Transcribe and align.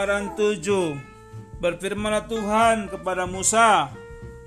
Tawaran 0.00 0.32
tujuh. 0.32 0.96
Berfirmanlah 1.60 2.24
Tuhan 2.24 2.88
kepada 2.88 3.28
Musa 3.28 3.92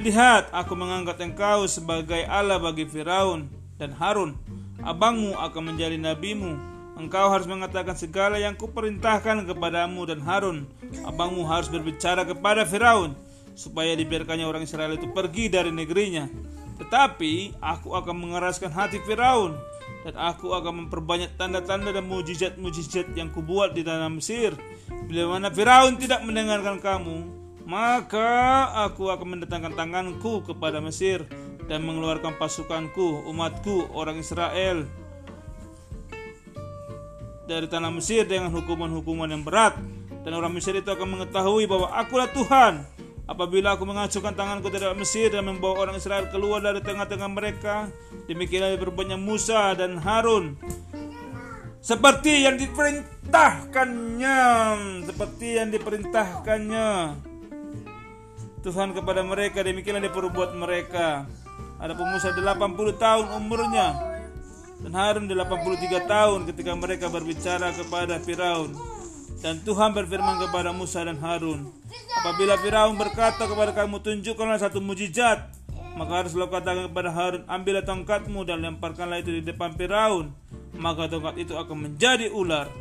Lihat 0.00 0.48
aku 0.48 0.72
mengangkat 0.72 1.20
engkau 1.20 1.68
sebagai 1.68 2.24
Allah 2.24 2.56
bagi 2.56 2.88
Firaun 2.88 3.52
dan 3.76 3.92
Harun. 3.92 4.40
Abangmu 4.80 5.36
akan 5.36 5.62
menjadi 5.68 6.00
nabimu. 6.00 6.56
Engkau 6.96 7.28
harus 7.28 7.44
mengatakan 7.44 7.92
segala 7.92 8.40
yang 8.40 8.56
kuperintahkan 8.56 9.44
kepadamu 9.44 10.08
dan 10.08 10.24
Harun. 10.24 10.64
Abangmu 11.04 11.44
harus 11.44 11.68
berbicara 11.68 12.24
kepada 12.24 12.64
Firaun 12.64 13.12
Supaya 13.52 13.92
dibiarkannya 14.00 14.48
orang 14.48 14.64
Israel 14.64 14.96
itu 14.96 15.12
pergi 15.12 15.52
dari 15.52 15.68
negerinya 15.68 16.24
Tetapi 16.74 17.62
aku 17.62 17.94
akan 17.94 18.16
mengeraskan 18.18 18.74
hati 18.74 18.98
Firaun 19.06 19.54
dan 20.02 20.14
aku 20.18 20.52
akan 20.52 20.86
memperbanyak 20.86 21.38
tanda-tanda 21.38 21.94
dan 21.94 22.04
mujizat-mujizat 22.04 23.14
yang 23.14 23.30
kubuat 23.30 23.72
di 23.72 23.86
tanah 23.86 24.10
Mesir. 24.10 24.52
Bila 25.08 25.38
mana 25.38 25.48
Firaun 25.48 25.96
tidak 25.96 26.20
mendengarkan 26.26 26.82
kamu, 26.82 27.24
maka 27.64 28.68
aku 28.84 29.08
akan 29.08 29.38
mendatangkan 29.38 29.72
tanganku 29.72 30.44
kepada 30.44 30.82
Mesir 30.84 31.24
dan 31.64 31.80
mengeluarkan 31.86 32.36
pasukanku, 32.36 33.24
umatku, 33.24 33.88
orang 33.96 34.20
Israel. 34.20 34.84
Dari 37.48 37.68
tanah 37.68 37.92
Mesir 37.92 38.28
dengan 38.28 38.52
hukuman-hukuman 38.52 39.28
yang 39.28 39.44
berat. 39.44 39.76
Dan 40.24 40.32
orang 40.32 40.56
Mesir 40.56 40.72
itu 40.72 40.88
akan 40.88 41.20
mengetahui 41.20 41.68
bahwa 41.68 41.92
akulah 41.92 42.28
Tuhan 42.32 42.93
Apabila 43.24 43.72
aku 43.72 43.88
mengacungkan 43.88 44.36
tanganku 44.36 44.68
terhadap 44.68 45.00
Mesir 45.00 45.32
dan 45.32 45.48
membawa 45.48 45.88
orang 45.88 45.96
Israel 45.96 46.28
keluar 46.28 46.60
dari 46.60 46.84
tengah-tengah 46.84 47.30
mereka, 47.32 47.88
demikianlah 48.28 48.76
berbuatnya 48.76 49.16
Musa 49.16 49.72
dan 49.72 49.96
Harun. 49.96 50.60
Seperti 51.80 52.44
yang 52.44 52.60
diperintahkannya, 52.60 54.40
seperti 55.08 55.56
yang 55.56 55.72
diperintahkannya. 55.72 56.88
Tuhan 58.64 58.92
kepada 58.96 59.20
mereka, 59.24 59.64
demikianlah 59.64 60.04
dia 60.04 60.12
perbuat 60.12 60.56
mereka. 60.56 61.24
Ada 61.80 61.96
Musa 61.96 62.32
80 62.32 62.96
tahun 62.96 63.26
umurnya 63.40 64.14
dan 64.84 64.92
Harun 64.92 65.24
83 65.24 66.04
tahun 66.04 66.40
ketika 66.52 66.72
mereka 66.76 67.08
berbicara 67.08 67.72
kepada 67.72 68.20
Firaun. 68.20 68.76
Dan 69.44 69.60
Tuhan 69.60 69.92
berfirman 69.92 70.40
kepada 70.40 70.72
Musa 70.72 71.04
dan 71.04 71.20
Harun, 71.20 71.68
Apabila 72.24 72.56
Firaun 72.56 72.96
berkata 72.96 73.44
kepada 73.44 73.76
kamu, 73.76 74.00
tunjukkanlah 74.00 74.56
satu 74.56 74.80
mujizat, 74.80 75.52
maka 75.92 76.24
harus 76.24 76.32
lo 76.32 76.48
katakan 76.48 76.88
kepada 76.88 77.12
Harun, 77.12 77.44
ambillah 77.44 77.84
tongkatmu 77.84 78.48
dan 78.48 78.64
lemparkanlah 78.64 79.20
itu 79.20 79.36
di 79.36 79.42
depan 79.44 79.76
Firaun, 79.76 80.32
maka 80.72 81.04
tongkat 81.12 81.36
itu 81.36 81.52
akan 81.52 81.92
menjadi 81.92 82.32
ular. 82.32 82.72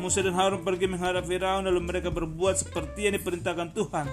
Musa 0.00 0.24
dan 0.24 0.32
Harun 0.32 0.64
pergi 0.64 0.88
menghadap 0.88 1.28
Firaun 1.28 1.68
lalu 1.68 1.84
mereka 1.84 2.08
berbuat 2.08 2.56
seperti 2.56 3.12
yang 3.12 3.20
diperintahkan 3.20 3.76
Tuhan. 3.76 4.08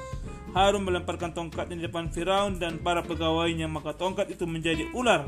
Harun 0.52 0.84
melemparkan 0.84 1.32
tongkatnya 1.32 1.80
di 1.80 1.88
depan 1.88 2.12
Firaun 2.12 2.60
dan 2.60 2.84
para 2.84 3.00
pegawainya, 3.00 3.72
maka 3.72 3.96
tongkat 3.96 4.28
itu 4.28 4.44
menjadi 4.44 4.92
ular. 4.92 5.24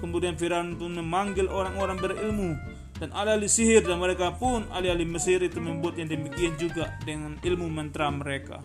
Kemudian 0.00 0.40
Firaun 0.40 0.80
pun 0.80 0.96
memanggil 0.96 1.52
orang-orang 1.52 2.00
berilmu 2.00 2.71
dan 3.02 3.10
alih-alih 3.18 3.50
sihir 3.50 3.82
dan 3.82 3.98
mereka 3.98 4.30
pun 4.38 4.62
alih-alih 4.70 5.10
Mesir 5.10 5.42
itu 5.42 5.58
membuat 5.58 5.98
yang 5.98 6.06
demikian 6.06 6.54
juga 6.54 6.94
dengan 7.02 7.34
ilmu 7.42 7.66
mantra 7.66 8.06
mereka. 8.14 8.62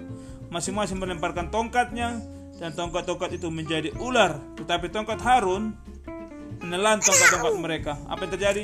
Masing-masing 0.53 1.01
melemparkan 1.01 1.49
tongkatnya 1.49 2.21
dan 2.61 2.69
tongkat-tongkat 2.77 3.33
itu 3.33 3.49
menjadi 3.49 3.89
ular. 3.97 4.37
Tetapi 4.61 4.93
tongkat 4.93 5.17
Harun 5.25 5.73
menelan 6.61 7.01
tongkat-tongkat 7.01 7.53
mereka. 7.57 7.93
Apa 8.05 8.29
yang 8.29 8.31
terjadi? 8.37 8.63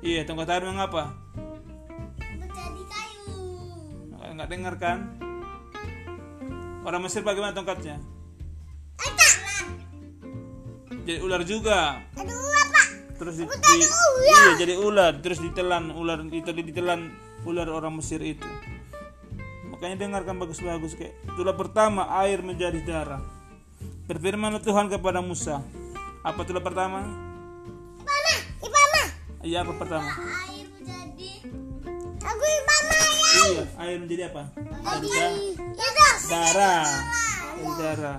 Iya, 0.00 0.24
tongkat 0.24 0.56
Harun 0.56 0.72
mengapa? 0.72 1.12
Menjadi 2.16 2.82
kayu. 2.88 3.36
Enggak 4.24 4.48
dengar 4.48 4.74
kan? 4.80 4.98
Orang 6.80 7.04
Mesir 7.04 7.20
bagaimana 7.20 7.52
tongkatnya? 7.52 8.00
Jadi 11.04 11.20
ular 11.20 11.44
juga. 11.44 12.00
Aduh? 12.16 12.57
Terus 13.18 13.34
di, 13.36 13.44
di- 13.44 13.90
iya 14.30 14.54
jadi 14.56 14.74
ular. 14.78 15.18
Terus 15.18 15.42
ditelan 15.42 15.90
ular 15.90 16.22
itu 16.30 16.50
ditelan 16.54 17.10
ular 17.42 17.66
orang 17.68 17.98
Mesir 17.98 18.22
itu. 18.22 18.46
Makanya 19.68 20.06
dengarkan 20.06 20.38
bagus-bagus 20.38 20.94
kayak 20.94 21.14
tulah 21.34 21.54
pertama 21.54 22.06
air 22.22 22.42
menjadi 22.42 22.78
darah. 22.82 23.22
Berfirman 24.08 24.56
Tuhan 24.62 24.88
kepada 24.88 25.20
Musa. 25.20 25.60
Apa 26.24 26.42
tulah 26.42 26.62
pertama? 26.62 27.04
Ipama. 28.58 29.02
iya 29.46 29.62
apa 29.62 29.70
pertama? 29.78 30.08
Air 30.50 30.66
menjadi. 30.74 31.30
Aku 32.18 32.42
Ipama 32.42 32.94
ya. 32.98 33.42
iya 33.54 33.64
air 33.86 33.96
menjadi 34.02 34.22
apa? 34.34 34.42
Darah. 36.26 36.86
Menjadi 37.54 37.74
darah. 37.78 38.18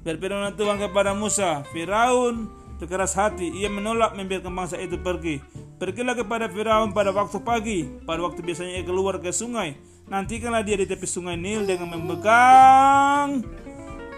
Berfirman 0.00 0.52
Tuhan 0.56 0.76
kepada 0.80 1.12
Musa 1.12 1.64
Firaun 1.72 2.59
berkeras 2.80 3.12
hati 3.12 3.52
ia 3.52 3.68
menolak 3.68 4.16
membiarkan 4.16 4.48
bangsa 4.48 4.80
itu 4.80 4.96
pergi. 4.96 5.44
Pergilah 5.76 6.16
kepada 6.16 6.48
Firaun 6.48 6.96
pada 6.96 7.12
waktu 7.12 7.38
pagi. 7.44 7.84
Pada 8.08 8.24
waktu 8.24 8.40
biasanya 8.40 8.80
ia 8.80 8.84
keluar 8.84 9.20
ke 9.20 9.28
sungai. 9.28 9.76
Nantikanlah 10.08 10.64
dia 10.64 10.80
di 10.80 10.88
tepi 10.88 11.04
sungai 11.04 11.36
Nil 11.36 11.68
dengan 11.68 11.92
memegang 11.94 13.44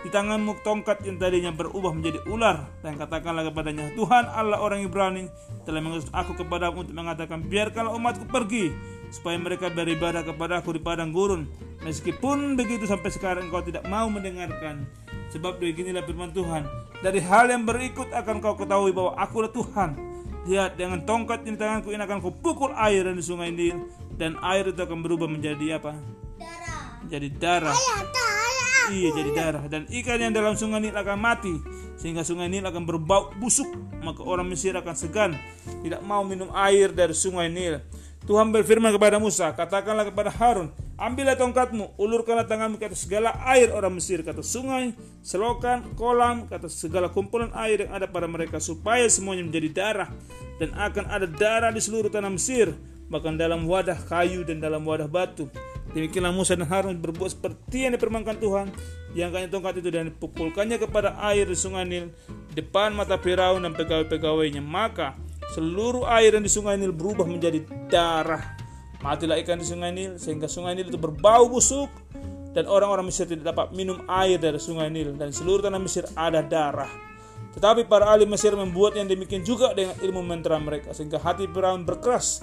di 0.03 0.11
tanganmu 0.11 0.67
tongkat 0.67 1.07
yang 1.07 1.17
tadinya 1.19 1.55
berubah 1.55 1.95
menjadi 1.95 2.23
ular. 2.27 2.67
Dan 2.83 2.99
katakanlah 2.99 3.47
kepadanya 3.51 3.95
Tuhan 3.95 4.27
Allah 4.31 4.59
orang 4.59 4.83
Ibrani 4.83 5.31
telah 5.63 5.79
mengutus 5.79 6.11
aku 6.11 6.35
kepadamu 6.35 6.87
untuk 6.87 6.95
mengatakan 6.95 7.47
biarkanlah 7.47 7.95
umatku 7.95 8.27
pergi 8.27 8.75
supaya 9.15 9.39
mereka 9.39 9.71
beribadah 9.71 10.27
kepada 10.27 10.59
aku 10.59 10.75
di 10.75 10.81
padang 10.83 11.15
gurun. 11.15 11.47
Meskipun 11.87 12.59
begitu 12.59 12.87
sampai 12.87 13.11
sekarang 13.15 13.51
engkau 13.51 13.63
tidak 13.63 13.87
mau 13.87 14.07
mendengarkan 14.11 14.87
sebab 15.33 15.57
beginilah 15.57 16.05
firman 16.05 16.31
Tuhan. 16.31 16.69
Dari 17.01 17.19
hal 17.19 17.51
yang 17.51 17.65
berikut 17.67 18.13
akan 18.13 18.39
kau 18.39 18.55
ketahui 18.55 18.93
bahwa 18.95 19.17
akulah 19.17 19.51
Tuhan. 19.51 19.97
Lihat 20.47 20.75
dengan 20.77 21.03
tongkat 21.03 21.47
di 21.47 21.55
tanganku 21.57 21.91
ini 21.91 22.03
akan 22.05 22.21
kau 22.21 22.35
pukul 22.35 22.71
air 22.77 23.09
di 23.11 23.25
sungai 23.25 23.51
Nil 23.51 23.89
dan 24.15 24.37
air 24.45 24.71
itu 24.71 24.79
akan 24.79 25.01
berubah 25.01 25.27
menjadi 25.27 25.81
apa? 25.81 25.97
Darah. 26.39 27.03
menjadi 27.03 27.29
darah. 27.35 27.75
Ya, 27.75 27.99
darah. 28.07 28.87
Iya 28.93 29.09
jadi 29.15 29.31
darah. 29.33 29.65
Dan 29.67 29.83
ikan 29.89 30.19
yang 30.21 30.35
dalam 30.35 30.55
sungai 30.55 30.83
Nil 30.85 30.95
akan 30.95 31.19
mati. 31.19 31.55
Sehingga 31.99 32.23
sungai 32.23 32.51
Nil 32.51 32.67
akan 32.67 32.83
berbau 32.87 33.35
busuk. 33.39 33.71
Maka 34.03 34.23
orang 34.23 34.47
Mesir 34.51 34.75
akan 34.75 34.95
segan. 34.95 35.39
Tidak 35.83 36.03
mau 36.03 36.27
minum 36.27 36.51
air 36.55 36.91
dari 36.91 37.15
sungai 37.15 37.47
Nil. 37.47 37.83
Tuhan 38.23 38.55
berfirman 38.55 38.95
kepada 38.95 39.19
Musa, 39.19 39.51
katakanlah 39.51 40.07
kepada 40.07 40.31
Harun, 40.31 40.71
ambillah 41.03 41.35
tongkatmu, 41.35 41.99
ulurkanlah 41.99 42.47
tanganmu 42.47 42.79
ke 42.79 42.87
atas 42.87 43.03
segala 43.03 43.35
air 43.51 43.75
orang 43.75 43.99
Mesir, 43.99 44.23
kata 44.23 44.39
sungai, 44.47 44.95
selokan, 45.27 45.99
kolam, 45.99 46.47
kata 46.47 46.71
segala 46.71 47.11
kumpulan 47.11 47.51
air 47.59 47.83
yang 47.85 47.91
ada 47.91 48.07
pada 48.07 48.31
mereka, 48.31 48.63
supaya 48.63 49.03
semuanya 49.11 49.43
menjadi 49.43 49.69
darah, 49.75 50.09
dan 50.63 50.71
akan 50.79 51.11
ada 51.11 51.27
darah 51.27 51.75
di 51.75 51.83
seluruh 51.83 52.07
tanah 52.07 52.31
Mesir, 52.31 52.71
bahkan 53.11 53.35
dalam 53.35 53.67
wadah 53.67 53.99
kayu 54.07 54.47
dan 54.47 54.63
dalam 54.63 54.87
wadah 54.87 55.11
batu. 55.11 55.51
Demikianlah 55.93 56.33
Musa 56.33 56.57
dan 56.57 56.65
Harun 56.65 56.97
berbuat 56.97 57.37
seperti 57.37 57.85
yang 57.85 57.93
dipermankan 57.93 58.41
Tuhan. 58.41 58.73
Diangkatnya 59.13 59.53
tongkat 59.53 59.85
itu 59.85 59.93
dan 59.93 60.09
dipukulkannya 60.09 60.81
kepada 60.81 61.21
air 61.21 61.45
di 61.45 61.53
sungai 61.53 61.85
Nil 61.85 62.09
depan 62.57 62.97
mata 62.97 63.21
Firaun 63.21 63.61
dan 63.61 63.77
pegawai-pegawainya. 63.77 64.65
Maka 64.65 65.13
seluruh 65.53 66.09
air 66.09 66.33
yang 66.33 66.41
di 66.41 66.49
sungai 66.49 66.81
Nil 66.81 66.97
berubah 66.97 67.29
menjadi 67.29 67.61
darah. 67.93 68.62
Matilah 69.03 69.35
ikan 69.43 69.59
di 69.59 69.67
sungai 69.67 69.91
Nil 69.91 70.15
sehingga 70.17 70.47
sungai 70.47 70.79
Nil 70.79 70.87
itu 70.87 70.99
berbau 70.99 71.51
busuk 71.51 71.91
dan 72.55 72.71
orang-orang 72.71 73.11
Mesir 73.11 73.27
tidak 73.27 73.51
dapat 73.51 73.75
minum 73.75 73.99
air 74.07 74.39
dari 74.39 74.63
sungai 74.63 74.87
Nil 74.95 75.19
dan 75.19 75.35
seluruh 75.35 75.67
tanah 75.67 75.83
Mesir 75.83 76.07
ada 76.15 76.39
darah. 76.39 76.91
Tetapi 77.53 77.85
para 77.85 78.09
ahli 78.09 78.25
Mesir 78.25 78.57
membuat 78.57 78.97
yang 78.97 79.11
demikian 79.11 79.45
juga 79.45 79.77
dengan 79.77 79.93
ilmu 80.01 80.25
mantra 80.25 80.57
mereka 80.57 80.97
sehingga 80.97 81.21
hati 81.21 81.51
Firaun 81.51 81.85
berkeras. 81.85 82.41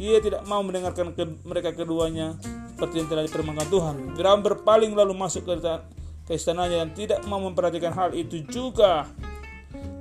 Ia 0.00 0.18
tidak 0.18 0.48
mau 0.50 0.64
mendengarkan 0.64 1.14
ke- 1.14 1.42
mereka 1.46 1.70
keduanya 1.76 2.34
seperti 2.74 3.04
yang 3.04 3.08
telah 3.10 3.22
dipermankan 3.28 3.68
Tuhan. 3.70 3.96
Firaun 4.18 4.40
berpaling 4.42 4.96
lalu 4.96 5.14
masuk 5.14 5.46
ke, 5.46 5.54
ke 6.26 6.32
istananya 6.34 6.82
dan 6.82 6.90
tidak 6.96 7.20
mau 7.30 7.38
memperhatikan 7.38 7.94
hal 7.94 8.10
itu 8.16 8.42
juga. 8.50 9.06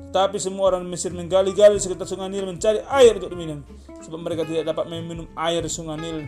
Tetapi 0.09 0.41
semua 0.41 0.73
orang 0.73 0.87
Mesir 0.87 1.13
menggali-gali 1.13 1.77
sekitar 1.77 2.09
sungai 2.09 2.31
Nil 2.31 2.49
mencari 2.49 2.81
air 2.89 3.19
untuk 3.19 3.29
diminum 3.35 3.61
sebab 4.01 4.19
mereka 4.21 4.43
tidak 4.45 4.69
dapat 4.73 4.85
meminum 4.89 5.29
air 5.37 5.63
sungai 5.69 5.97
Nil. 5.97 6.27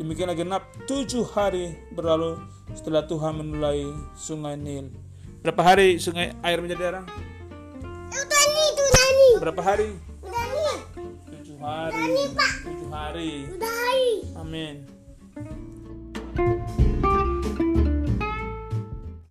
Demikianlah 0.00 0.36
genap 0.36 0.62
tujuh 0.88 1.28
hari 1.36 1.76
berlalu 1.92 2.40
setelah 2.72 3.04
Tuhan 3.04 3.40
menulai 3.40 3.84
sungai 4.16 4.56
Nil. 4.56 4.88
Berapa 5.40 5.60
hari 5.60 5.96
sungai 6.00 6.36
air 6.44 6.60
menjadi 6.60 6.80
darah? 6.80 7.04
Itu 8.08 8.20
Dani, 8.24 8.62
itu 8.72 8.84
Dani. 8.92 9.28
Berapa 9.40 9.60
hari? 9.64 9.88
Dani. 10.24 10.68
Tujuh 11.28 11.56
hari. 11.60 12.04
Tujuh 12.64 12.88
hari. 12.92 13.32
Udah 13.56 13.72
hari. 13.72 14.04
Amin. 14.36 14.99